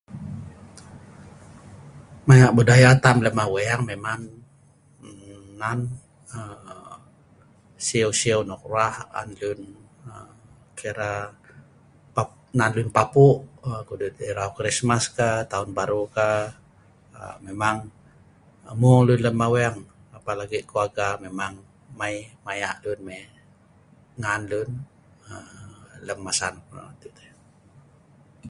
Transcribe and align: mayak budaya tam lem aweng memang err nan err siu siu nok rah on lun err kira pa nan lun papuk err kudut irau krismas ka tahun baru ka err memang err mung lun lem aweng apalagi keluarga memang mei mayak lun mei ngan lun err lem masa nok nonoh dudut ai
mayak 2.27 2.51
budaya 2.57 2.89
tam 3.03 3.17
lem 3.25 3.37
aweng 3.45 3.81
memang 3.91 4.21
err 5.07 5.43
nan 5.61 5.79
err 6.37 6.97
siu 7.87 8.09
siu 8.21 8.39
nok 8.49 8.63
rah 8.73 8.95
on 9.19 9.29
lun 9.41 9.61
err 10.11 10.25
kira 10.79 11.11
pa 12.15 12.21
nan 12.59 12.71
lun 12.77 12.89
papuk 12.97 13.37
err 13.69 13.81
kudut 13.87 14.15
irau 14.31 14.49
krismas 14.57 15.03
ka 15.17 15.29
tahun 15.51 15.69
baru 15.77 16.01
ka 16.15 16.27
err 17.21 17.35
memang 17.47 17.75
err 18.69 18.75
mung 18.81 19.01
lun 19.07 19.21
lem 19.25 19.39
aweng 19.47 19.77
apalagi 20.17 20.57
keluarga 20.69 21.07
memang 21.25 21.53
mei 21.99 22.15
mayak 22.47 22.75
lun 22.83 22.99
mei 23.07 23.23
ngan 24.21 24.41
lun 24.51 24.69
err 25.33 25.99
lem 26.07 26.19
masa 26.25 26.47
nok 26.53 26.65
nonoh 26.73 26.93
dudut 26.99 27.15
ai 27.23 27.31